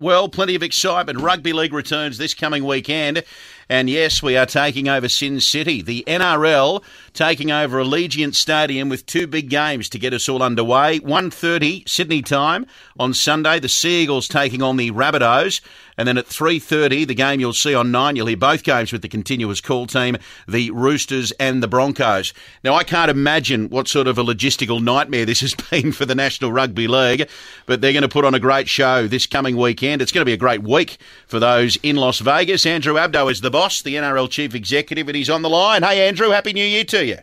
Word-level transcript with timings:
Well, 0.00 0.28
plenty 0.28 0.56
of 0.56 0.62
excitement. 0.64 1.20
Rugby 1.20 1.52
League 1.52 1.72
returns 1.72 2.18
this 2.18 2.34
coming 2.34 2.64
weekend. 2.64 3.22
And 3.68 3.88
yes, 3.88 4.22
we 4.22 4.36
are 4.36 4.46
taking 4.46 4.88
over 4.88 5.08
Sin 5.08 5.40
City. 5.40 5.82
The 5.82 6.04
NRL 6.06 6.82
taking 7.12 7.50
over 7.50 7.82
Allegiant 7.82 8.34
Stadium 8.34 8.88
with 8.88 9.06
two 9.06 9.26
big 9.26 9.48
games 9.48 9.88
to 9.90 9.98
get 9.98 10.12
us 10.12 10.28
all 10.28 10.42
underway. 10.42 11.00
1.30 11.00 11.88
Sydney 11.88 12.22
time 12.22 12.66
on 12.98 13.14
Sunday. 13.14 13.58
The 13.60 13.68
Seagulls 13.68 14.28
taking 14.28 14.62
on 14.62 14.76
the 14.76 14.90
Rabbitohs. 14.90 15.60
And 15.96 16.08
then 16.08 16.18
at 16.18 16.26
3.30, 16.26 17.06
the 17.06 17.14
game 17.14 17.40
you'll 17.40 17.52
see 17.52 17.74
on 17.74 17.92
9, 17.92 18.16
you'll 18.16 18.26
hear 18.26 18.36
both 18.36 18.64
games 18.64 18.92
with 18.92 19.02
the 19.02 19.08
continuous 19.08 19.60
call 19.60 19.86
team, 19.86 20.16
the 20.48 20.70
Roosters 20.72 21.30
and 21.38 21.62
the 21.62 21.68
Broncos. 21.68 22.32
Now, 22.64 22.74
I 22.74 22.82
can't 22.82 23.10
imagine 23.10 23.68
what 23.70 23.86
sort 23.86 24.08
of 24.08 24.18
a 24.18 24.24
logistical 24.24 24.82
nightmare 24.82 25.24
this 25.24 25.40
has 25.44 25.54
been 25.54 25.92
for 25.92 26.04
the 26.04 26.14
National 26.14 26.52
Rugby 26.52 26.88
League, 26.88 27.28
but 27.66 27.80
they're 27.80 27.92
going 27.92 28.02
to 28.02 28.08
put 28.08 28.24
on 28.24 28.34
a 28.34 28.40
great 28.40 28.68
show 28.68 29.06
this 29.06 29.26
coming 29.26 29.56
weekend. 29.56 30.02
It's 30.02 30.10
going 30.10 30.22
to 30.22 30.28
be 30.28 30.32
a 30.32 30.38
great 30.38 30.62
week 30.62 30.98
for 31.26 31.38
those 31.38 31.76
in 31.76 31.96
Las 31.96 32.18
Vegas. 32.18 32.66
Andrew 32.66 32.94
Abdo 32.94 33.30
is 33.30 33.40
the 33.40 33.50
boss, 33.54 33.82
the 33.82 33.94
NRL 33.94 34.28
chief 34.28 34.52
executive, 34.52 35.08
and 35.08 35.14
he's 35.14 35.30
on 35.30 35.42
the 35.42 35.48
line. 35.48 35.84
Hey, 35.84 36.08
Andrew, 36.08 36.30
Happy 36.30 36.52
New 36.52 36.64
Year 36.64 36.82
to 36.82 37.06
you. 37.06 37.18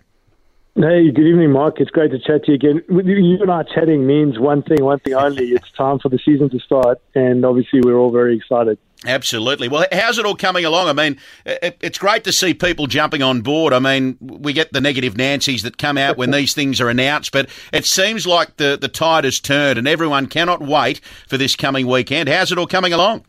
Hey, 0.75 1.11
good 1.11 1.27
evening, 1.27 1.51
Mark. 1.51 1.81
It's 1.81 1.91
great 1.91 2.11
to 2.11 2.19
chat 2.19 2.45
to 2.45 2.51
you 2.51 2.55
again. 2.55 2.81
You 2.87 3.37
and 3.41 3.51
I 3.51 3.63
chatting 3.63 4.07
means 4.07 4.39
one 4.39 4.63
thing, 4.63 4.81
one 4.81 4.99
thing 4.99 5.13
only. 5.13 5.49
It's 5.49 5.69
time 5.73 5.99
for 5.99 6.07
the 6.07 6.17
season 6.17 6.49
to 6.51 6.59
start, 6.59 7.01
and 7.15 7.43
obviously 7.43 7.81
we're 7.81 7.97
all 7.97 8.11
very 8.11 8.37
excited. 8.37 8.77
Absolutely. 9.05 9.67
Well, 9.67 9.85
how's 9.91 10.19
it 10.19 10.25
all 10.25 10.37
coming 10.37 10.63
along? 10.63 10.87
I 10.87 10.93
mean, 10.93 11.17
it's 11.45 11.97
great 11.97 12.23
to 12.23 12.31
see 12.31 12.53
people 12.53 12.87
jumping 12.87 13.21
on 13.21 13.41
board. 13.41 13.73
I 13.73 13.79
mean, 13.79 14.15
we 14.21 14.53
get 14.53 14.71
the 14.71 14.79
negative 14.79 15.17
Nancy's 15.17 15.63
that 15.63 15.77
come 15.77 15.97
out 15.97 16.15
when 16.15 16.31
these 16.31 16.53
things 16.53 16.79
are 16.79 16.87
announced, 16.87 17.33
but 17.33 17.49
it 17.73 17.83
seems 17.83 18.25
like 18.25 18.55
the, 18.55 18.77
the 18.79 18.87
tide 18.87 19.25
has 19.25 19.41
turned 19.41 19.77
and 19.77 19.85
everyone 19.85 20.27
cannot 20.27 20.61
wait 20.61 21.01
for 21.27 21.37
this 21.37 21.57
coming 21.57 21.87
weekend. 21.87 22.29
How's 22.29 22.53
it 22.53 22.57
all 22.57 22.67
coming 22.67 22.93
along? 22.93 23.25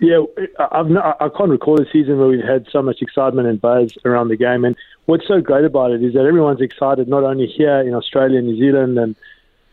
Yeah, 0.00 0.22
I've 0.58 0.88
not, 0.88 1.18
I 1.20 1.28
can't 1.28 1.50
recall 1.50 1.78
a 1.78 1.84
season 1.90 2.18
where 2.18 2.28
we've 2.28 2.42
had 2.42 2.66
so 2.72 2.80
much 2.80 3.02
excitement 3.02 3.46
and 3.48 3.60
buzz 3.60 3.98
around 4.06 4.28
the 4.28 4.36
game. 4.36 4.64
And 4.64 4.74
what's 5.04 5.28
so 5.28 5.42
great 5.42 5.66
about 5.66 5.90
it 5.90 6.02
is 6.02 6.14
that 6.14 6.24
everyone's 6.24 6.62
excited, 6.62 7.06
not 7.06 7.22
only 7.22 7.46
here 7.46 7.80
in 7.80 7.94
Australia, 7.94 8.40
New 8.40 8.58
Zealand, 8.58 8.98
and 8.98 9.14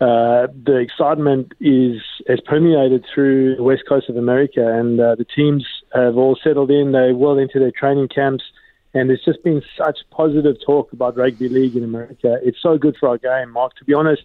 uh, 0.02 0.47
the 0.66 0.75
excitement 0.75 1.53
is 1.61 2.02
has 2.28 2.42
permeated 2.42 3.06
through 3.14 3.56
the 3.56 3.64
west 3.64 3.84
coast 3.88 4.09
of 4.09 4.17
America, 4.17 4.67
and 4.67 5.00
uh, 5.00 5.16
the 5.16 5.23
teams 5.23 5.66
have 5.95 6.17
all 6.17 6.38
settled 6.44 6.72
in. 6.72 6.91
They're 6.91 7.16
well 7.16 7.38
into 7.38 7.58
their 7.58 7.72
training 7.72 8.09
camps, 8.09 8.44
and 8.94 9.09
there's 9.09 9.23
just 9.23 9.41
been 9.45 9.62
such 9.78 10.00
positive 10.12 10.58
talk 10.66 10.91
about 10.91 11.16
rugby 11.16 11.47
league 11.47 11.78
in 11.78 11.86
America. 11.86 12.38
It's 12.44 12.62
so 12.62 12.78
good 12.78 12.97
for 13.00 13.08
our 13.08 13.17
game, 13.17 13.52
Mark. 13.52 13.75
To 13.78 13.86
be 13.86 13.94
honest, 13.94 14.23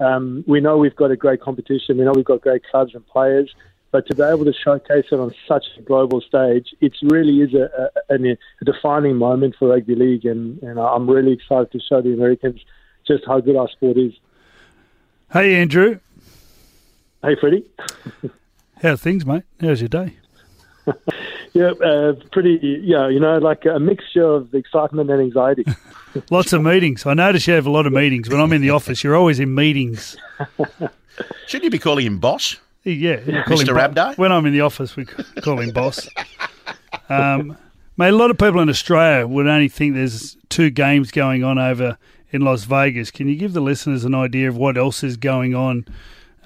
um, 0.00 0.42
we 0.48 0.60
know 0.60 0.78
we've 0.78 0.96
got 0.96 1.10
a 1.10 1.16
great 1.16 1.42
competition. 1.42 1.98
We 1.98 2.04
know 2.04 2.12
we've 2.14 2.24
got 2.24 2.40
great 2.40 2.62
clubs 2.64 2.94
and 2.94 3.06
players. 3.06 3.54
But 3.94 4.08
to 4.08 4.14
be 4.16 4.24
able 4.24 4.44
to 4.44 4.52
showcase 4.52 5.04
it 5.12 5.20
on 5.20 5.32
such 5.46 5.66
a 5.78 5.82
global 5.82 6.20
stage, 6.20 6.74
it 6.80 6.94
really 7.04 7.42
is 7.42 7.54
a, 7.54 7.92
a, 8.10 8.16
a 8.16 8.64
defining 8.64 9.14
moment 9.14 9.54
for 9.56 9.68
rugby 9.68 9.94
league, 9.94 10.24
and, 10.24 10.60
and 10.64 10.80
I'm 10.80 11.08
really 11.08 11.30
excited 11.30 11.70
to 11.70 11.78
show 11.78 12.02
the 12.02 12.12
Americans 12.12 12.60
just 13.06 13.22
how 13.24 13.38
good 13.38 13.54
our 13.54 13.68
sport 13.68 13.96
is. 13.96 14.12
Hey, 15.32 15.54
Andrew. 15.54 16.00
Hey, 17.22 17.36
Freddie. 17.40 17.70
How's 18.82 19.00
things, 19.00 19.24
mate? 19.24 19.44
How's 19.60 19.80
your 19.80 19.86
day? 19.86 20.16
yeah, 21.52 21.70
uh, 21.70 22.14
pretty. 22.32 22.58
Yeah, 22.82 23.08
you 23.08 23.20
know, 23.20 23.38
like 23.38 23.64
a 23.64 23.78
mixture 23.78 24.24
of 24.24 24.52
excitement 24.56 25.08
and 25.08 25.20
anxiety. 25.20 25.66
Lots 26.32 26.52
of 26.52 26.62
meetings. 26.62 27.06
I 27.06 27.14
notice 27.14 27.46
you 27.46 27.54
have 27.54 27.66
a 27.66 27.70
lot 27.70 27.86
of 27.86 27.92
meetings. 27.92 28.28
When 28.28 28.40
I'm 28.40 28.52
in 28.52 28.60
the 28.60 28.70
office, 28.70 29.04
you're 29.04 29.14
always 29.14 29.38
in 29.38 29.54
meetings. 29.54 30.16
Shouldn't 31.46 31.62
you 31.62 31.70
be 31.70 31.78
calling 31.78 32.06
him 32.06 32.18
boss? 32.18 32.56
Yeah, 32.84 33.16
Mr. 33.16 33.74
Abdo. 33.80 34.18
When 34.18 34.30
I'm 34.30 34.44
in 34.44 34.52
the 34.52 34.60
office, 34.60 34.94
we 34.94 35.06
call 35.06 35.60
him 35.60 35.70
boss. 35.70 36.06
Um, 37.08 37.56
mate, 37.96 38.10
a 38.10 38.16
lot 38.16 38.30
of 38.30 38.38
people 38.38 38.60
in 38.60 38.68
Australia 38.68 39.26
would 39.26 39.46
only 39.46 39.68
think 39.68 39.94
there's 39.94 40.36
two 40.50 40.70
games 40.70 41.10
going 41.10 41.44
on 41.44 41.58
over 41.58 41.96
in 42.30 42.42
Las 42.42 42.64
Vegas. 42.64 43.10
Can 43.10 43.28
you 43.28 43.36
give 43.36 43.52
the 43.54 43.60
listeners 43.60 44.04
an 44.04 44.14
idea 44.14 44.48
of 44.48 44.56
what 44.56 44.76
else 44.76 45.02
is 45.02 45.16
going 45.16 45.54
on, 45.54 45.86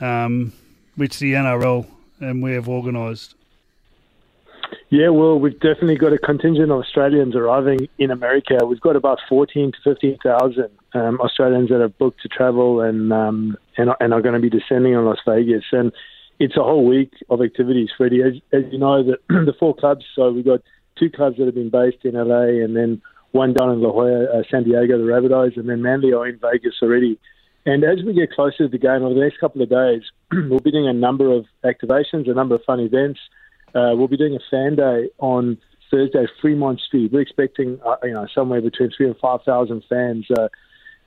um, 0.00 0.52
which 0.94 1.18
the 1.18 1.32
NRL 1.32 1.86
and 2.20 2.42
we 2.42 2.52
have 2.52 2.68
organised? 2.68 3.34
Yeah, 4.90 5.08
well, 5.08 5.38
we've 5.38 5.58
definitely 5.58 5.96
got 5.96 6.12
a 6.12 6.18
contingent 6.18 6.70
of 6.70 6.78
Australians 6.78 7.34
arriving 7.34 7.88
in 7.98 8.10
America. 8.10 8.64
We've 8.64 8.80
got 8.80 8.96
about 8.96 9.18
14 9.28 9.72
to 9.72 9.78
15,000 9.82 10.68
um, 10.94 11.20
Australians 11.20 11.68
that 11.70 11.80
have 11.80 11.96
booked 11.98 12.22
to 12.22 12.28
travel 12.28 12.80
and, 12.80 13.12
um, 13.12 13.58
and, 13.76 13.90
and 14.00 14.14
are 14.14 14.22
going 14.22 14.34
to 14.34 14.40
be 14.40 14.50
descending 14.50 14.94
on 14.94 15.04
Las 15.04 15.18
Vegas. 15.26 15.64
And 15.72 15.92
it's 16.38 16.56
a 16.56 16.62
whole 16.62 16.84
week 16.84 17.12
of 17.30 17.42
activities, 17.42 17.90
Freddie. 17.96 18.22
As, 18.22 18.34
as 18.52 18.64
you 18.70 18.78
know, 18.78 19.02
the, 19.02 19.18
the 19.28 19.54
four 19.58 19.74
clubs, 19.74 20.04
so 20.14 20.30
we've 20.30 20.44
got 20.44 20.60
two 20.98 21.10
clubs 21.10 21.36
that 21.38 21.46
have 21.46 21.54
been 21.54 21.70
based 21.70 22.04
in 22.04 22.14
LA 22.14 22.62
and 22.64 22.76
then 22.76 23.02
one 23.32 23.52
down 23.52 23.70
in 23.70 23.82
La 23.82 23.90
Jolla, 23.90 24.24
uh, 24.24 24.42
San 24.50 24.64
Diego, 24.64 24.98
the 24.98 25.04
Rabbitohs, 25.04 25.56
and 25.56 25.68
then 25.68 25.82
Manly 25.82 26.12
are 26.12 26.26
in 26.26 26.38
Vegas 26.38 26.74
already. 26.82 27.18
And 27.66 27.84
as 27.84 27.98
we 28.04 28.14
get 28.14 28.32
closer 28.32 28.58
to 28.58 28.68
the 28.68 28.78
game 28.78 29.02
over 29.02 29.14
the 29.14 29.20
next 29.20 29.38
couple 29.38 29.60
of 29.62 29.68
days, 29.68 30.02
we'll 30.32 30.60
be 30.60 30.70
doing 30.70 30.88
a 30.88 30.92
number 30.92 31.32
of 31.32 31.44
activations, 31.64 32.30
a 32.30 32.34
number 32.34 32.54
of 32.54 32.64
fun 32.64 32.80
events. 32.80 33.20
Uh, 33.74 33.92
we'll 33.94 34.08
be 34.08 34.16
doing 34.16 34.34
a 34.34 34.50
fan 34.50 34.76
day 34.76 35.10
on 35.18 35.58
Thursday, 35.90 36.26
Fremont 36.40 36.80
Street. 36.80 37.12
We're 37.12 37.20
expecting, 37.20 37.78
uh, 37.84 37.96
you 38.02 38.14
know, 38.14 38.26
somewhere 38.34 38.62
between 38.62 38.90
three 38.96 39.06
and 39.06 39.16
five 39.18 39.42
thousand 39.42 39.84
fans 39.88 40.26
uh, 40.30 40.48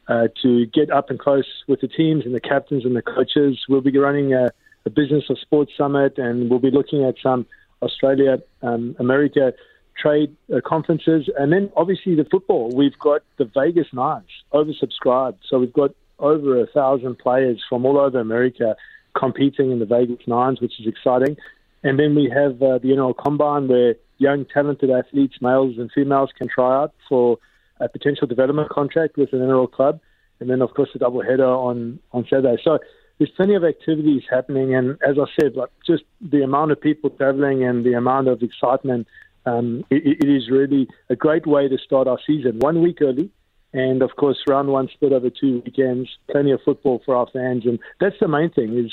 uh, 0.07 0.27
to 0.43 0.65
get 0.67 0.91
up 0.91 1.09
and 1.09 1.19
close 1.19 1.45
with 1.67 1.81
the 1.81 1.87
teams 1.87 2.25
and 2.25 2.35
the 2.35 2.39
captains 2.39 2.85
and 2.85 2.95
the 2.95 3.01
coaches. 3.01 3.59
We'll 3.67 3.81
be 3.81 3.97
running 3.97 4.33
a 4.33 4.51
the 4.83 4.89
Business 4.89 5.25
of 5.29 5.39
Sports 5.39 5.71
Summit, 5.77 6.17
and 6.17 6.49
we'll 6.49 6.59
be 6.59 6.71
looking 6.71 7.03
at 7.03 7.15
some 7.21 7.45
Australia, 7.81 8.39
um, 8.61 8.95
America 8.99 9.53
trade 9.97 10.35
uh, 10.53 10.61
conferences, 10.65 11.29
and 11.37 11.51
then 11.51 11.71
obviously 11.75 12.15
the 12.15 12.25
football. 12.25 12.71
We've 12.73 12.97
got 12.97 13.21
the 13.37 13.45
Vegas 13.45 13.87
Nines 13.93 14.25
oversubscribed, 14.53 15.37
so 15.47 15.59
we've 15.59 15.73
got 15.73 15.91
over 16.19 16.61
a 16.61 16.67
thousand 16.67 17.17
players 17.17 17.61
from 17.67 17.85
all 17.85 17.97
over 17.99 18.19
America 18.19 18.75
competing 19.15 19.71
in 19.71 19.79
the 19.79 19.85
Vegas 19.85 20.25
Nines, 20.27 20.61
which 20.61 20.79
is 20.79 20.87
exciting. 20.87 21.35
And 21.83 21.99
then 21.99 22.15
we 22.15 22.31
have 22.33 22.61
uh, 22.61 22.77
the 22.77 22.89
NRL 22.89 23.17
Combine, 23.17 23.67
where 23.67 23.95
young, 24.17 24.45
talented 24.45 24.91
athletes, 24.91 25.35
males 25.41 25.77
and 25.77 25.91
females, 25.91 26.29
can 26.37 26.47
try 26.47 26.83
out 26.83 26.93
for 27.09 27.37
a 27.79 27.89
potential 27.89 28.27
development 28.27 28.69
contract 28.69 29.17
with 29.17 29.33
an 29.33 29.39
NRL 29.39 29.71
club. 29.71 29.99
And 30.39 30.49
then, 30.49 30.61
of 30.61 30.73
course, 30.73 30.89
the 30.93 30.99
double 30.99 31.21
header 31.21 31.45
on 31.45 31.99
on 32.11 32.25
Saturday. 32.29 32.61
So 32.63 32.79
there's 33.21 33.29
plenty 33.35 33.53
of 33.53 33.63
activities 33.63 34.23
happening, 34.31 34.73
and 34.73 34.97
as 35.07 35.17
I 35.19 35.25
said, 35.39 35.55
like 35.55 35.69
just 35.85 36.01
the 36.21 36.41
amount 36.41 36.71
of 36.71 36.81
people 36.81 37.11
traveling 37.11 37.63
and 37.63 37.85
the 37.85 37.93
amount 37.93 38.27
of 38.27 38.41
excitement, 38.41 39.07
um, 39.45 39.85
it, 39.91 40.23
it 40.23 40.27
is 40.27 40.49
really 40.49 40.87
a 41.07 41.15
great 41.15 41.45
way 41.45 41.67
to 41.67 41.77
start 41.77 42.07
our 42.07 42.17
season. 42.25 42.57
One 42.57 42.81
week 42.81 42.97
early, 42.99 43.29
and 43.73 44.01
of 44.01 44.15
course, 44.15 44.39
round 44.47 44.69
one 44.69 44.89
split 44.91 45.13
over 45.13 45.29
two 45.29 45.61
weekends. 45.63 46.09
Plenty 46.31 46.51
of 46.51 46.61
football 46.65 47.03
for 47.05 47.15
our 47.15 47.27
fans, 47.31 47.67
and 47.67 47.77
that's 47.99 48.15
the 48.19 48.27
main 48.27 48.49
thing. 48.49 48.75
Is 48.75 48.91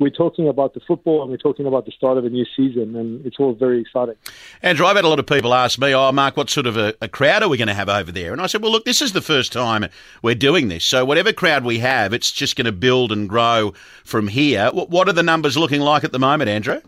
we're 0.00 0.10
talking 0.10 0.48
about 0.48 0.72
the 0.74 0.80
football 0.80 1.20
and 1.22 1.30
we're 1.30 1.36
talking 1.36 1.66
about 1.66 1.84
the 1.84 1.92
start 1.92 2.16
of 2.18 2.24
a 2.24 2.30
new 2.30 2.46
season, 2.56 2.96
and 2.96 3.24
it's 3.24 3.36
all 3.38 3.54
very 3.54 3.80
exciting. 3.80 4.16
Andrew, 4.62 4.86
I've 4.86 4.96
had 4.96 5.04
a 5.04 5.08
lot 5.08 5.18
of 5.18 5.26
people 5.26 5.54
ask 5.54 5.78
me, 5.78 5.94
"Oh, 5.94 6.10
Mark, 6.10 6.36
what 6.36 6.50
sort 6.50 6.66
of 6.66 6.76
a, 6.76 6.94
a 7.00 7.08
crowd 7.08 7.42
are 7.42 7.48
we 7.48 7.58
going 7.58 7.68
to 7.68 7.74
have 7.74 7.88
over 7.88 8.10
there?" 8.10 8.32
And 8.32 8.40
I 8.40 8.46
said, 8.46 8.62
"Well, 8.62 8.72
look, 8.72 8.84
this 8.84 9.02
is 9.02 9.12
the 9.12 9.20
first 9.20 9.52
time 9.52 9.86
we're 10.22 10.34
doing 10.34 10.68
this, 10.68 10.84
so 10.84 11.04
whatever 11.04 11.32
crowd 11.32 11.64
we 11.64 11.78
have, 11.80 12.12
it's 12.12 12.32
just 12.32 12.56
going 12.56 12.64
to 12.64 12.72
build 12.72 13.12
and 13.12 13.28
grow 13.28 13.74
from 14.04 14.28
here." 14.28 14.70
What, 14.72 14.90
what 14.90 15.08
are 15.08 15.12
the 15.12 15.22
numbers 15.22 15.56
looking 15.56 15.82
like 15.82 16.02
at 16.02 16.12
the 16.12 16.18
moment, 16.18 16.48
Andrew? 16.48 16.80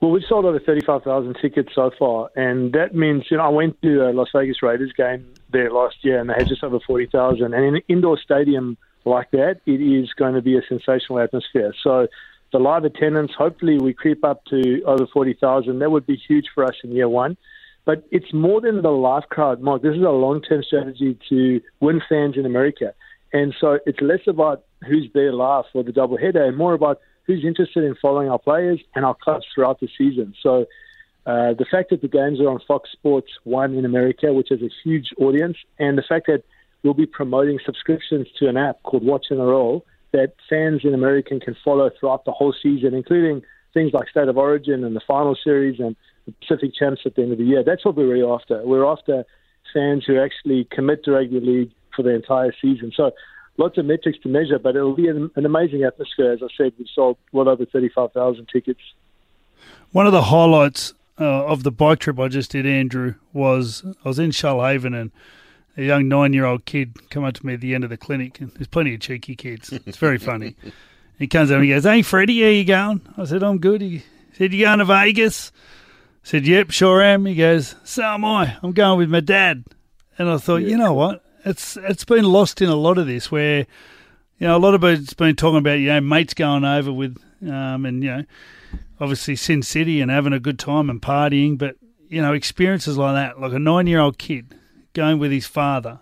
Well, 0.00 0.10
we've 0.10 0.24
sold 0.28 0.44
over 0.44 0.58
35,000 0.58 1.36
tickets 1.40 1.70
so 1.76 1.92
far, 1.96 2.28
and 2.34 2.72
that 2.72 2.92
means, 2.92 3.24
you 3.30 3.36
know, 3.36 3.44
I 3.44 3.50
went 3.50 3.80
to 3.82 4.08
a 4.08 4.10
Las 4.10 4.28
Vegas 4.34 4.60
Raiders 4.60 4.92
game 4.96 5.32
there 5.52 5.70
last 5.70 5.96
year, 6.02 6.18
and 6.18 6.28
they 6.28 6.34
had 6.34 6.48
just 6.48 6.64
over 6.64 6.80
40,000. 6.80 7.54
And 7.54 7.64
in 7.64 7.76
an 7.76 7.82
indoor 7.88 8.18
stadium 8.18 8.76
like 9.04 9.30
that, 9.32 9.60
it 9.66 9.80
is 9.80 10.12
going 10.14 10.34
to 10.34 10.42
be 10.42 10.56
a 10.56 10.62
sensational 10.68 11.18
atmosphere. 11.18 11.74
So 11.82 12.08
the 12.52 12.58
live 12.58 12.84
attendance, 12.84 13.32
hopefully 13.36 13.78
we 13.78 13.92
creep 13.92 14.24
up 14.24 14.44
to 14.46 14.82
over 14.84 15.06
40,000. 15.06 15.78
That 15.78 15.90
would 15.90 16.06
be 16.06 16.16
huge 16.16 16.46
for 16.54 16.64
us 16.64 16.74
in 16.84 16.92
year 16.92 17.08
one. 17.08 17.36
But 17.84 18.06
it's 18.10 18.32
more 18.32 18.60
than 18.60 18.82
the 18.82 18.90
live 18.90 19.28
crowd, 19.28 19.60
Mark. 19.60 19.82
This 19.82 19.96
is 19.96 20.02
a 20.02 20.10
long-term 20.10 20.62
strategy 20.62 21.18
to 21.28 21.60
win 21.80 22.00
fans 22.08 22.36
in 22.36 22.46
America. 22.46 22.94
And 23.32 23.54
so 23.60 23.78
it's 23.86 24.00
less 24.00 24.20
about 24.26 24.64
who's 24.86 25.10
there 25.14 25.32
live 25.32 25.64
for 25.72 25.82
the 25.82 25.90
doubleheader 25.90 26.46
and 26.46 26.56
more 26.56 26.74
about 26.74 27.00
who's 27.24 27.44
interested 27.44 27.84
in 27.84 27.96
following 28.00 28.28
our 28.28 28.38
players 28.38 28.80
and 28.94 29.04
our 29.04 29.14
clubs 29.14 29.46
throughout 29.54 29.80
the 29.80 29.88
season. 29.98 30.34
So 30.42 30.66
uh, 31.24 31.54
the 31.54 31.66
fact 31.70 31.90
that 31.90 32.02
the 32.02 32.08
games 32.08 32.40
are 32.40 32.48
on 32.48 32.60
Fox 32.66 32.90
Sports 32.92 33.30
1 33.44 33.74
in 33.74 33.84
America, 33.84 34.32
which 34.32 34.48
has 34.50 34.60
a 34.60 34.70
huge 34.84 35.10
audience, 35.18 35.56
and 35.78 35.96
the 35.96 36.02
fact 36.02 36.26
that 36.26 36.42
we'll 36.82 36.94
be 36.94 37.06
promoting 37.06 37.58
subscriptions 37.64 38.26
to 38.38 38.48
an 38.48 38.56
app 38.56 38.82
called 38.82 39.04
Watch 39.04 39.26
NRL 39.30 39.82
that 40.12 40.34
fans 40.48 40.82
in 40.84 40.94
America 40.94 41.38
can 41.40 41.56
follow 41.64 41.90
throughout 41.98 42.24
the 42.24 42.32
whole 42.32 42.54
season, 42.62 42.94
including 42.94 43.42
things 43.72 43.92
like 43.92 44.08
State 44.08 44.28
of 44.28 44.36
Origin 44.36 44.84
and 44.84 44.94
the 44.94 45.00
final 45.06 45.36
series 45.42 45.80
and 45.80 45.96
the 46.26 46.32
Pacific 46.32 46.72
Champs 46.78 47.02
at 47.06 47.14
the 47.14 47.22
end 47.22 47.32
of 47.32 47.38
the 47.38 47.44
year. 47.44 47.64
That's 47.64 47.84
what 47.84 47.96
we're 47.96 48.08
really 48.08 48.30
after. 48.30 48.62
We're 48.64 48.84
after 48.84 49.24
fans 49.72 50.04
who 50.06 50.20
actually 50.20 50.68
commit 50.70 51.04
to 51.04 51.12
rugby 51.12 51.40
league 51.40 51.70
for 51.96 52.02
the 52.02 52.10
entire 52.10 52.52
season. 52.60 52.92
So 52.94 53.12
lots 53.56 53.78
of 53.78 53.86
metrics 53.86 54.18
to 54.20 54.28
measure, 54.28 54.58
but 54.58 54.76
it'll 54.76 54.94
be 54.94 55.08
an, 55.08 55.30
an 55.36 55.46
amazing 55.46 55.84
atmosphere. 55.84 56.32
As 56.32 56.42
I 56.42 56.48
said, 56.56 56.72
we've 56.78 56.86
sold 56.94 57.16
well 57.32 57.48
over 57.48 57.64
35,000 57.64 58.46
tickets 58.52 58.80
One 59.92 60.06
of 60.06 60.12
the 60.12 60.24
highlights 60.24 60.94
uh, 61.18 61.46
of 61.46 61.62
the 61.62 61.70
bike 61.70 62.00
trip 62.00 62.18
I 62.18 62.28
just 62.28 62.50
did, 62.50 62.66
Andrew, 62.66 63.14
was 63.32 63.84
I 64.04 64.08
was 64.08 64.18
in 64.18 64.30
Shoalhaven 64.30 64.98
and 64.98 65.10
a 65.76 65.82
young 65.82 66.08
nine-year-old 66.08 66.64
kid 66.64 67.10
come 67.10 67.24
up 67.24 67.34
to 67.34 67.46
me 67.46 67.54
at 67.54 67.60
the 67.60 67.74
end 67.74 67.84
of 67.84 67.90
the 67.90 67.96
clinic, 67.96 68.40
and 68.40 68.50
there's 68.52 68.66
plenty 68.66 68.94
of 68.94 69.00
cheeky 69.00 69.34
kids. 69.34 69.72
It's 69.72 69.96
very 69.96 70.18
funny. 70.18 70.56
he 71.18 71.26
comes 71.26 71.50
up 71.50 71.56
and 71.56 71.64
he 71.64 71.70
goes, 71.70 71.84
"Hey, 71.84 72.02
Freddie, 72.02 72.42
how 72.42 72.48
you 72.48 72.64
going?" 72.64 73.00
I 73.16 73.24
said, 73.24 73.42
"I'm 73.42 73.58
good." 73.58 73.80
He 73.80 74.02
said, 74.34 74.52
"You 74.52 74.64
going 74.64 74.78
to 74.80 74.84
Vegas?" 74.84 75.52
I 76.24 76.28
said, 76.28 76.46
"Yep, 76.46 76.70
sure 76.70 77.02
am." 77.02 77.26
He 77.26 77.34
goes, 77.34 77.74
"So 77.84 78.02
am 78.02 78.24
I. 78.24 78.56
I'm 78.62 78.72
going 78.72 78.98
with 78.98 79.10
my 79.10 79.20
dad." 79.20 79.64
And 80.18 80.28
I 80.28 80.36
thought, 80.36 80.56
yeah. 80.56 80.68
you 80.68 80.76
know 80.76 80.92
what? 80.92 81.24
It's 81.44 81.76
it's 81.76 82.04
been 82.04 82.24
lost 82.24 82.60
in 82.60 82.68
a 82.68 82.76
lot 82.76 82.98
of 82.98 83.06
this 83.06 83.30
where. 83.30 83.66
You 84.38 84.48
know, 84.48 84.56
a 84.56 84.58
lot 84.58 84.74
of 84.74 84.82
it's 84.82 85.14
been 85.14 85.36
talking 85.36 85.58
about 85.58 85.78
you 85.78 85.86
know 85.86 86.00
mates 86.00 86.34
going 86.34 86.64
over 86.64 86.92
with, 86.92 87.16
um, 87.48 87.86
and 87.86 88.02
you 88.02 88.10
know, 88.10 88.24
obviously 89.00 89.36
Sin 89.36 89.62
City 89.62 90.00
and 90.00 90.10
having 90.10 90.32
a 90.32 90.40
good 90.40 90.58
time 90.58 90.90
and 90.90 91.00
partying, 91.00 91.56
but 91.56 91.76
you 92.08 92.20
know, 92.20 92.32
experiences 92.32 92.98
like 92.98 93.14
that, 93.14 93.40
like 93.40 93.52
a 93.52 93.60
nine-year-old 93.60 94.18
kid 94.18 94.56
going 94.92 95.18
with 95.18 95.30
his 95.30 95.46
father, 95.46 96.00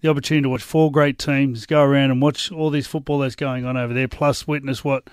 the 0.00 0.08
opportunity 0.08 0.42
to 0.42 0.48
watch 0.48 0.62
four 0.62 0.90
great 0.90 1.18
teams 1.18 1.66
go 1.66 1.82
around 1.82 2.10
and 2.10 2.22
watch 2.22 2.50
all 2.50 2.70
this 2.70 2.86
football 2.86 3.18
that's 3.18 3.36
going 3.36 3.64
on 3.64 3.76
over 3.76 3.92
there, 3.92 4.08
plus 4.08 4.46
witness 4.46 4.84
what 4.84 5.04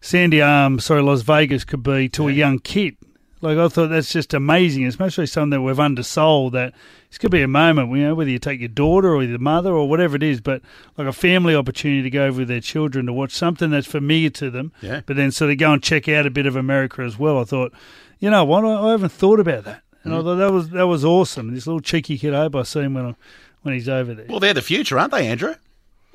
Sandy 0.00 0.42
Arm, 0.42 0.80
sorry, 0.80 1.02
Las 1.02 1.22
Vegas 1.22 1.64
could 1.64 1.82
be 1.82 2.08
to 2.10 2.28
a 2.28 2.32
young 2.32 2.58
kid. 2.58 2.96
Like 3.42 3.58
I 3.58 3.68
thought 3.68 3.88
that's 3.88 4.12
just 4.12 4.34
amazing, 4.34 4.86
especially 4.86 5.26
something 5.26 5.50
that 5.50 5.62
we've 5.62 5.78
undersold 5.78 6.52
that 6.52 6.74
this 7.08 7.18
could 7.18 7.32
be 7.32 7.42
a 7.42 7.48
moment, 7.48 7.90
you 7.90 8.04
know, 8.04 8.14
whether 8.14 8.30
you 8.30 8.38
take 8.38 8.60
your 8.60 8.68
daughter 8.68 9.12
or 9.14 9.22
your 9.22 9.38
mother 9.38 9.72
or 9.72 9.88
whatever 9.88 10.14
it 10.14 10.22
is, 10.22 10.40
but 10.40 10.62
like 10.96 11.08
a 11.08 11.12
family 11.12 11.54
opportunity 11.54 12.02
to 12.02 12.10
go 12.10 12.26
over 12.26 12.38
with 12.38 12.48
their 12.48 12.60
children 12.60 13.06
to 13.06 13.12
watch 13.12 13.32
something 13.32 13.70
that's 13.70 13.86
familiar 13.86 14.30
to 14.30 14.48
them, 14.48 14.72
yeah. 14.80 15.00
but 15.06 15.16
then 15.16 15.32
sort 15.32 15.50
of 15.50 15.58
go 15.58 15.72
and 15.72 15.82
check 15.82 16.08
out 16.08 16.24
a 16.24 16.30
bit 16.30 16.46
of 16.46 16.54
America 16.54 17.02
as 17.02 17.18
well. 17.18 17.40
I 17.40 17.44
thought, 17.44 17.72
you 18.20 18.30
know 18.30 18.44
what, 18.44 18.64
I, 18.64 18.88
I 18.88 18.90
haven't 18.92 19.12
thought 19.12 19.40
about 19.40 19.64
that. 19.64 19.82
And 20.04 20.12
mm. 20.12 20.20
I 20.20 20.22
thought 20.22 20.36
that 20.36 20.52
was 20.52 20.70
that 20.70 20.86
was 20.86 21.04
awesome. 21.04 21.54
This 21.54 21.66
little 21.66 21.80
cheeky 21.80 22.18
kid, 22.18 22.34
I 22.34 22.42
hope 22.42 22.56
I 22.56 22.62
see 22.62 22.80
him 22.80 22.94
when, 22.94 23.06
I, 23.06 23.14
when 23.62 23.74
he's 23.74 23.88
over 23.88 24.14
there. 24.14 24.26
Well, 24.28 24.40
they're 24.40 24.54
the 24.54 24.62
future, 24.62 24.98
aren't 24.98 25.12
they, 25.12 25.26
Andrew? 25.26 25.54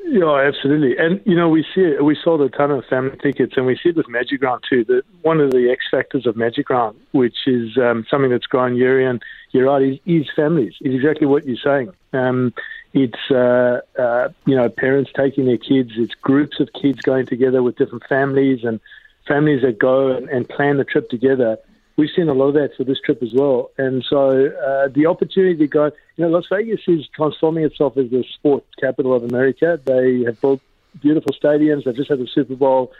Yeah, 0.10 0.36
absolutely. 0.48 0.98
And 0.98 1.22
you 1.26 1.36
know, 1.36 1.50
we 1.50 1.64
see 1.76 1.82
it. 1.82 2.04
We 2.04 2.18
sold 2.24 2.42
a 2.42 2.50
ton 2.50 2.72
of 2.72 2.86
family 2.86 3.18
tickets, 3.22 3.54
and 3.58 3.66
we 3.66 3.76
see 3.76 3.90
it 3.90 3.98
with 3.98 4.08
Magic 4.08 4.42
Round 4.42 4.64
too. 4.68 4.86
That 4.86 5.04
one 5.22 5.42
of 5.42 5.52
the 5.52 5.70
X 5.70 5.84
factors 5.92 6.26
of 6.26 6.38
Magic 6.38 6.70
Round, 6.70 6.98
which 7.12 7.36
is 7.46 7.78
um, 7.78 8.06
something 8.10 8.32
that's 8.32 8.46
grown 8.46 8.78
year 8.78 9.02
in, 9.02 9.20
year 9.52 9.70
out, 9.70 9.84
is, 9.84 10.00
is 10.06 10.28
families. 10.34 10.76
Is 10.82 10.96
exactly 10.96 11.28
what 11.28 11.46
you're 11.46 11.58
saying. 11.58 11.92
Um, 12.14 12.54
it's 12.94 13.30
uh, 13.30 13.82
uh, 14.00 14.30
you 14.46 14.56
know 14.56 14.70
parents 14.70 15.12
taking 15.14 15.46
their 15.46 15.58
kids. 15.58 15.92
It's 15.98 16.16
groups 16.16 16.62
of 16.62 16.70
kids 16.72 17.02
going 17.02 17.26
together 17.26 17.62
with 17.62 17.76
different 17.76 18.06
families 18.08 18.64
and 18.64 18.80
families 19.28 19.62
that 19.64 19.78
go 19.78 20.16
and, 20.16 20.30
and 20.30 20.48
plan 20.48 20.78
the 20.78 20.86
trip 20.86 21.10
together 21.10 21.58
we've 21.98 22.10
seen 22.16 22.30
a 22.30 22.34
lot 22.34 22.50
of 22.50 22.54
that 22.54 22.76
for 22.78 22.84
this 22.84 23.00
trip 23.04 23.22
as 23.22 23.34
well. 23.34 23.72
And 23.78 24.06
so 24.08 24.30
uh, 24.30 24.88
the 24.94 25.08
opportunity 25.08 25.58
to 25.58 25.68
go, 25.68 25.86
you 26.16 26.24
know, 26.24 26.30
Las 26.30 26.46
Vegas 26.50 26.82
is 26.88 27.08
transforming 27.14 27.66
itself 27.66 27.98
as 27.98 28.10
the 28.10 28.24
sport 28.36 28.64
capital 28.80 29.14
of 29.16 29.24
America. 29.24 29.80
They 29.84 30.24
have 30.26 30.40
built 30.40 30.62
beautiful 31.02 31.34
stadiums. 31.34 31.84
They've 31.84 31.96
just 31.96 32.10
had 32.10 32.20
the 32.20 32.28
Super 32.28 32.56
Bowl. 32.56 32.94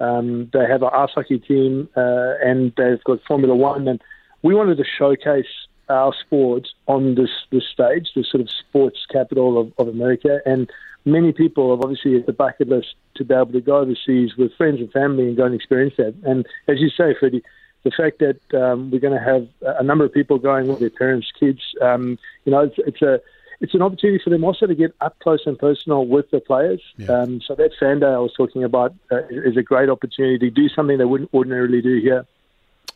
Um, 0.00 0.50
they 0.52 0.66
have 0.66 0.82
an 0.82 0.90
ice 0.92 1.10
hockey 1.14 1.38
team, 1.38 1.88
uh, 1.96 2.34
and 2.44 2.72
they've 2.76 3.02
got 3.04 3.20
Formula 3.26 3.54
One. 3.54 3.88
And 3.88 4.00
we 4.42 4.54
wanted 4.54 4.76
to 4.78 4.84
showcase 4.84 5.46
our 5.88 6.12
sport 6.24 6.68
on 6.86 7.14
this 7.14 7.30
this 7.50 7.64
stage, 7.72 8.10
the 8.14 8.24
sort 8.24 8.40
of 8.40 8.50
sports 8.50 9.06
capital 9.10 9.58
of, 9.58 9.72
of 9.78 9.88
America. 9.88 10.40
And 10.44 10.70
many 11.04 11.32
people 11.32 11.70
have 11.70 11.80
obviously 11.80 12.16
at 12.16 12.26
the 12.26 12.32
bucket 12.32 12.68
list 12.68 12.94
to 13.16 13.24
be 13.24 13.34
able 13.34 13.52
to 13.52 13.60
go 13.60 13.78
overseas 13.78 14.36
with 14.36 14.54
friends 14.54 14.80
and 14.80 14.90
family 14.92 15.28
and 15.28 15.36
go 15.36 15.44
and 15.44 15.54
experience 15.54 15.94
that. 15.98 16.14
And 16.24 16.46
as 16.68 16.80
you 16.80 16.88
say, 16.90 17.14
Freddie, 17.18 17.42
the 17.84 17.90
fact 17.90 18.20
that 18.20 18.40
um, 18.54 18.90
we're 18.90 19.00
going 19.00 19.18
to 19.18 19.24
have 19.24 19.48
a 19.78 19.82
number 19.82 20.04
of 20.04 20.12
people 20.12 20.38
going 20.38 20.68
with 20.68 20.80
their 20.80 20.90
parents' 20.90 21.30
kids, 21.38 21.60
um, 21.80 22.18
you 22.44 22.52
know, 22.52 22.60
it's, 22.60 22.76
it's, 22.78 23.02
a 23.02 23.20
it's 23.60 23.74
an 23.74 23.82
opportunity 23.82 24.22
for 24.22 24.30
them 24.30 24.44
also 24.44 24.66
to 24.66 24.74
get 24.74 24.94
up 25.00 25.18
close 25.20 25.46
and 25.46 25.58
personal 25.58 26.06
with 26.06 26.30
the 26.30 26.40
players. 26.40 26.80
Yeah. 26.96 27.12
Um, 27.12 27.40
so 27.40 27.54
that 27.54 27.72
fan 27.78 28.00
day 28.00 28.06
I 28.06 28.18
was 28.18 28.32
talking 28.34 28.64
about 28.64 28.94
uh, 29.10 29.26
is 29.28 29.56
a 29.56 29.62
great 29.62 29.88
opportunity 29.88 30.38
to 30.38 30.50
do 30.50 30.68
something 30.68 30.98
they 30.98 31.04
wouldn't 31.04 31.32
ordinarily 31.32 31.80
do 31.80 32.00
here. 32.00 32.26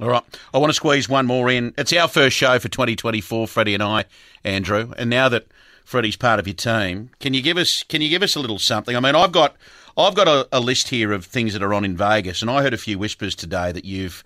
All 0.00 0.10
right. 0.10 0.22
I 0.52 0.58
want 0.58 0.70
to 0.70 0.74
squeeze 0.74 1.08
one 1.08 1.26
more 1.26 1.48
in. 1.50 1.72
It's 1.78 1.92
our 1.92 2.08
first 2.08 2.36
show 2.36 2.58
for 2.58 2.68
2024, 2.68 3.48
Freddie 3.48 3.74
and 3.74 3.82
I, 3.82 4.04
Andrew. 4.44 4.92
And 4.98 5.08
now 5.08 5.28
that 5.30 5.46
Freddie's 5.84 6.16
part 6.16 6.38
of 6.38 6.46
your 6.46 6.54
team, 6.54 7.10
can 7.20 7.32
you 7.32 7.40
give 7.40 7.56
us 7.56 7.82
can 7.84 8.02
you 8.02 8.08
give 8.08 8.22
us 8.22 8.36
a 8.36 8.40
little 8.40 8.58
something? 8.58 8.94
I 8.94 9.00
mean, 9.00 9.14
I've 9.14 9.32
got 9.32 9.56
I've 9.96 10.14
got 10.14 10.28
a, 10.28 10.48
a 10.52 10.60
list 10.60 10.88
here 10.88 11.12
of 11.12 11.24
things 11.24 11.54
that 11.54 11.62
are 11.62 11.72
on 11.72 11.84
in 11.84 11.96
Vegas, 11.96 12.42
and 12.42 12.50
I 12.50 12.62
heard 12.62 12.74
a 12.74 12.78
few 12.78 12.98
whispers 12.98 13.34
today 13.34 13.72
that 13.72 13.84
you've 13.84 14.22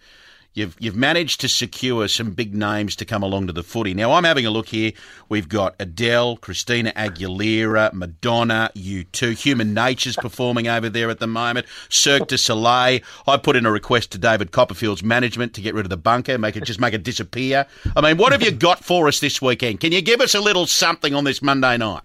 You've 0.52 0.76
you've 0.81 0.97
managed 0.97 1.41
to 1.43 1.49
secure 1.49 2.08
some 2.08 2.32
big 2.32 2.55
names 2.55 2.97
to 2.97 3.05
come 3.05 3.23
along 3.23 3.47
to 3.47 3.52
the 3.52 3.62
footy. 3.62 3.94
Now 3.94 4.12
I'm 4.12 4.25
having 4.25 4.47
a 4.47 4.50
look 4.50 4.69
here. 4.69 4.93
We've 5.29 5.49
got 5.49 5.76
Adele, 5.79 6.38
Christina 6.38 6.93
Aguilera, 6.97 7.93
Madonna, 7.93 8.70
U2, 8.75 9.38
Human 9.38 9.75
Nature's 9.75 10.17
performing 10.17 10.67
over 10.67 10.88
there 10.88 11.08
at 11.08 11.20
the 11.20 11.29
moment. 11.29 11.67
Cirque 11.88 12.26
du 12.26 12.37
Soleil. 12.37 13.00
I 13.29 13.37
put 13.37 13.55
in 13.55 13.64
a 13.64 13.70
request 13.70 14.11
to 14.12 14.19
David 14.19 14.50
Copperfield's 14.50 15.05
management 15.05 15.55
to 15.55 15.61
get 15.61 15.75
rid 15.75 15.87
of 15.87 15.91
the 15.91 15.97
bunker, 15.97 16.37
make 16.37 16.56
it 16.56 16.64
just 16.64 16.81
make 16.81 16.94
it 16.94 17.05
disappear. 17.05 17.67
I 17.94 18.00
mean, 18.00 18.17
what 18.17 18.32
have 18.32 18.43
you 18.43 18.50
got 18.50 18.85
for 18.85 19.06
us 19.06 19.20
this 19.20 19.41
weekend? 19.41 19.79
Can 19.79 19.93
you 19.93 20.03
give 20.03 20.20
us 20.20 20.35
a 20.35 20.41
little 20.41 20.67
something 20.67 21.14
on 21.14 21.23
this 21.23 21.43
Monday 21.43 21.76
night? 21.76 22.03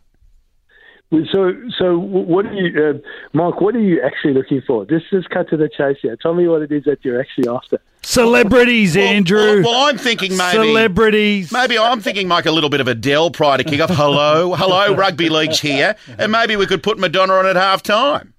So, 1.11 1.53
so 1.77 1.97
what 1.97 2.45
are 2.45 2.53
you, 2.53 2.83
uh, 2.83 2.93
Mark? 3.33 3.61
What 3.61 3.75
are 3.75 3.79
you 3.79 4.01
actually 4.01 4.33
looking 4.33 4.61
for? 4.65 4.85
Just, 4.85 5.09
just 5.11 5.29
cut 5.29 5.49
to 5.49 5.57
the 5.57 5.69
chase 5.69 5.97
here. 6.01 6.15
Tell 6.15 6.33
me 6.33 6.47
what 6.47 6.61
it 6.61 6.71
is 6.71 6.83
that 6.85 7.05
you're 7.05 7.19
actually 7.19 7.47
after. 7.47 7.79
Celebrities, 8.01 8.95
well, 8.95 9.07
Andrew. 9.07 9.61
Well, 9.61 9.63
well, 9.63 9.89
I'm 9.89 9.97
thinking 9.97 10.37
maybe 10.37 10.67
celebrities. 10.67 11.51
Maybe 11.51 11.77
I'm 11.77 12.01
thinking 12.01 12.27
Mike, 12.27 12.45
a 12.45 12.51
little 12.51 12.69
bit 12.69 12.81
of 12.81 12.87
Adele 12.87 13.31
prior 13.31 13.57
to 13.57 13.63
kick 13.63 13.81
off. 13.81 13.89
Hello, 13.91 14.53
hello, 14.53 14.93
rugby 14.93 15.29
league's 15.29 15.59
here, 15.59 15.95
and 16.19 16.31
maybe 16.31 16.55
we 16.55 16.67
could 16.67 16.83
put 16.83 16.99
Madonna 16.99 17.33
on 17.33 17.47
at 17.47 17.55
half 17.55 17.81
time. 17.81 18.34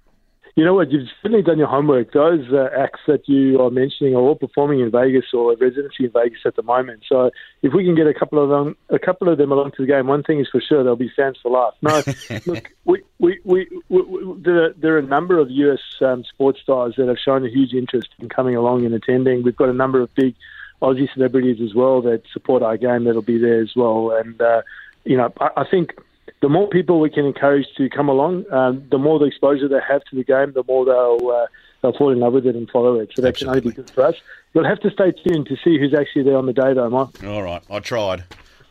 You 0.57 0.65
know 0.65 0.73
what? 0.73 0.91
You've 0.91 1.07
certainly 1.21 1.43
done 1.43 1.59
your 1.59 1.67
homework. 1.67 2.13
Those 2.13 2.51
uh, 2.51 2.69
acts 2.75 3.01
that 3.05 3.29
you 3.29 3.61
are 3.61 3.69
mentioning 3.69 4.15
are 4.15 4.21
all 4.21 4.33
performing 4.33 4.79
in 4.79 4.89
Vegas 4.89 5.25
or 5.31 5.55
residency 5.55 6.05
in 6.05 6.09
Vegas 6.09 6.39
at 6.45 6.55
the 6.55 6.63
moment. 6.63 7.03
So 7.07 7.29
if 7.61 7.73
we 7.75 7.85
can 7.85 7.93
get 7.93 8.07
a 8.07 8.13
couple 8.13 8.43
of 8.43 8.49
them, 8.49 8.75
a 8.89 8.97
couple 8.97 9.29
of 9.29 9.37
them 9.37 9.51
along 9.51 9.73
to 9.77 9.83
the 9.83 9.85
game, 9.85 10.07
one 10.07 10.23
thing 10.23 10.39
is 10.39 10.47
for 10.51 10.59
sure, 10.59 10.83
they'll 10.83 10.95
be 10.95 11.11
fans 11.15 11.37
for 11.43 11.51
life. 11.51 11.75
No, 11.83 12.01
look, 12.51 12.73
we, 12.85 13.03
we, 13.19 13.39
we, 13.43 13.67
we, 13.89 14.41
there, 14.41 14.73
there 14.73 14.95
are 14.95 14.97
a 14.97 15.03
number 15.03 15.37
of 15.37 15.51
US 15.51 15.79
um, 16.01 16.23
sports 16.23 16.59
stars 16.63 16.95
that 16.97 17.07
have 17.07 17.19
shown 17.23 17.45
a 17.45 17.49
huge 17.49 17.73
interest 17.73 18.09
in 18.17 18.27
coming 18.27 18.55
along 18.55 18.83
and 18.83 18.95
attending. 18.95 19.43
We've 19.43 19.55
got 19.55 19.69
a 19.69 19.73
number 19.73 20.01
of 20.01 20.09
big 20.15 20.33
Aussie 20.81 21.07
celebrities 21.13 21.61
as 21.61 21.75
well 21.75 22.01
that 22.01 22.23
support 22.33 22.63
our 22.63 22.77
game 22.77 23.03
that'll 23.03 23.21
be 23.21 23.37
there 23.37 23.61
as 23.61 23.73
well. 23.75 24.09
And 24.09 24.41
uh, 24.41 24.63
you 25.05 25.17
know, 25.17 25.31
I, 25.39 25.49
I 25.57 25.63
think 25.69 25.93
the 26.41 26.49
more 26.49 26.67
people 26.67 26.99
we 26.99 27.09
can 27.09 27.25
encourage 27.25 27.67
to 27.77 27.89
come 27.89 28.09
along, 28.09 28.45
um, 28.51 28.83
the 28.89 28.97
more 28.97 29.19
the 29.19 29.25
exposure 29.25 29.67
they 29.67 29.79
have 29.87 30.03
to 30.05 30.15
the 30.15 30.23
game, 30.23 30.53
the 30.53 30.63
more 30.67 30.85
they'll 30.85 31.29
uh, 31.29 31.47
they'll 31.81 31.97
fall 31.97 32.11
in 32.11 32.19
love 32.19 32.33
with 32.33 32.45
it 32.45 32.55
and 32.55 32.69
follow 32.69 32.99
it. 32.99 33.11
So 33.15 33.21
that 33.21 33.37
can 33.37 33.49
only 33.49 33.61
be 33.61 33.71
good 33.71 33.89
for 33.89 34.05
us. 34.05 34.15
You'll 34.53 34.65
have 34.67 34.79
to 34.81 34.91
stay 34.91 35.11
tuned 35.11 35.47
to 35.47 35.55
see 35.63 35.77
who's 35.79 35.93
actually 35.93 36.23
there 36.23 36.37
on 36.37 36.45
the 36.45 36.53
day, 36.53 36.73
though, 36.73 36.89
Mike. 36.89 37.23
All 37.23 37.43
right, 37.43 37.63
I 37.69 37.79
tried. 37.79 38.23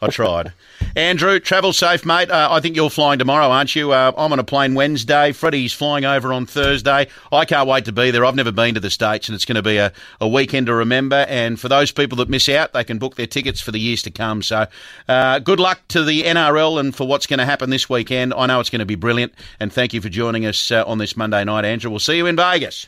I 0.03 0.09
tried. 0.09 0.53
Andrew, 0.95 1.41
travel 1.41 1.73
safe, 1.73 2.05
mate. 2.05 2.31
Uh, 2.31 2.49
I 2.51 2.61
think 2.61 2.77
you're 2.77 2.91
flying 2.91 3.19
tomorrow, 3.19 3.49
aren't 3.49 3.75
you? 3.75 3.93
Uh, 3.93 4.13
I'm 4.17 4.31
on 4.31 4.39
a 4.39 4.45
plane 4.45 4.75
Wednesday. 4.75 5.33
Freddie's 5.33 5.73
flying 5.73 6.05
over 6.05 6.35
on 6.35 6.45
Thursday. 6.45 7.09
I 7.33 7.45
can't 7.47 7.67
wait 7.67 7.87
to 7.87 7.93
be 7.93 8.11
there. 8.11 8.25
I've 8.25 8.35
never 8.35 8.53
been 8.53 8.75
to 8.75 8.81
the 8.81 8.91
States, 8.91 9.29
and 9.29 9.35
it's 9.35 9.47
going 9.47 9.57
to 9.57 9.63
be 9.63 9.79
a, 9.79 9.93
a 10.21 10.29
weekend 10.29 10.67
to 10.67 10.75
remember. 10.75 11.25
And 11.29 11.59
for 11.59 11.69
those 11.69 11.93
people 11.93 12.17
that 12.19 12.29
miss 12.29 12.47
out, 12.51 12.75
they 12.75 12.85
can 12.85 12.99
book 12.99 13.17
their 13.17 13.27
tickets 13.27 13.61
for 13.61 13.73
the 13.73 13.81
years 13.81 14.03
to 14.03 14.11
come. 14.11 14.43
So 14.43 14.67
uh, 15.09 15.39
good 15.39 15.61
luck 15.61 15.81
to 15.89 16.05
the 16.05 16.25
NRL 16.25 16.79
and 16.79 16.95
for 16.95 17.07
what's 17.07 17.27
going 17.27 17.39
to 17.39 17.47
happen 17.47 17.71
this 17.71 17.89
weekend. 17.89 18.35
I 18.35 18.45
know 18.47 18.61
it's 18.61 18.71
going 18.71 18.81
to 18.81 18.87
be 18.87 18.97
brilliant. 18.97 19.33
And 19.61 19.73
thank 19.73 19.95
you 19.95 20.03
for 20.03 20.11
joining 20.11 20.45
us 20.45 20.71
uh, 20.71 20.85
on 20.87 20.99
this 20.99 21.17
Monday 21.17 21.43
night, 21.45 21.65
Andrew. 21.65 21.91
We'll 21.91 22.01
see 22.01 22.19
you 22.19 22.27
in 22.27 22.37
Vegas. 22.37 22.87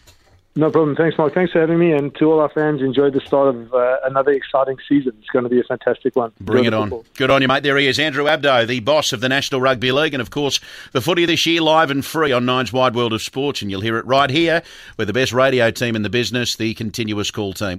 No 0.59 0.73
problem. 0.73 0.97
Thanks, 0.97 1.17
Mark. 1.17 1.35
Thanks 1.35 1.53
for 1.53 1.61
having 1.61 1.79
me. 1.79 1.93
And 1.93 2.13
to 2.17 2.25
all 2.25 2.41
our 2.41 2.49
fans, 2.49 2.83
enjoy 2.83 3.11
the 3.11 3.21
start 3.21 3.55
of 3.55 3.73
uh, 3.73 3.99
another 4.05 4.33
exciting 4.33 4.77
season. 4.89 5.13
It's 5.21 5.29
going 5.29 5.45
to 5.45 5.49
be 5.49 5.61
a 5.61 5.63
fantastic 5.63 6.17
one. 6.17 6.33
Bring 6.41 6.65
enjoy 6.65 6.87
it 6.87 6.93
on. 6.95 7.05
Good 7.15 7.31
on 7.31 7.43
you, 7.43 7.47
mate. 7.47 7.63
There 7.63 7.77
he 7.77 7.87
is, 7.87 8.01
Andrew 8.01 8.25
Abdo, 8.25 8.67
the 8.67 8.81
boss 8.81 9.13
of 9.13 9.21
the 9.21 9.29
National 9.29 9.61
Rugby 9.61 9.93
League. 9.93 10.15
And 10.15 10.21
of 10.21 10.31
course, 10.31 10.59
the 10.91 11.01
footy 11.01 11.27
this 11.27 11.47
year 11.47 11.61
live 11.61 11.93
and 11.93 12.05
free 12.05 12.33
on 12.33 12.45
Nine's 12.45 12.73
Wide 12.73 12.97
World 12.97 13.13
of 13.13 13.23
Sports. 13.23 13.63
And 13.63 13.71
you'll 13.71 13.83
hear 13.83 13.99
it 13.99 14.07
right 14.07 14.31
here 14.31 14.65
with 14.97 15.07
the 15.07 15.13
best 15.13 15.33
radio 15.33 15.71
team 15.71 15.95
in 15.95 16.03
the 16.03 16.11
business, 16.11 16.57
the 16.57 16.75
Continuous 16.75 17.31
Call 17.31 17.53
team. 17.53 17.77